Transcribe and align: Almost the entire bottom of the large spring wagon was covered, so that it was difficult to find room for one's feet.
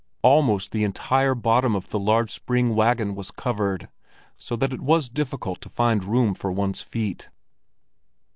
Almost 0.23 0.71
the 0.71 0.83
entire 0.83 1.35
bottom 1.35 1.75
of 1.75 1.89
the 1.89 1.99
large 1.99 2.31
spring 2.31 2.73
wagon 2.73 3.13
was 3.13 3.29
covered, 3.29 3.87
so 4.35 4.55
that 4.55 4.73
it 4.73 4.81
was 4.81 5.09
difficult 5.09 5.61
to 5.61 5.69
find 5.69 6.03
room 6.03 6.33
for 6.33 6.51
one's 6.51 6.81
feet. 6.81 7.29